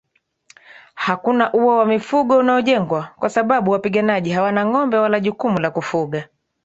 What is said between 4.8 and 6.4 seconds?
wala jukumu la kufuga